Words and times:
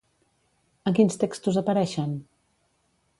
En 0.91 0.95
quins 0.99 1.19
textos 1.25 1.61
apareixen? 1.63 2.17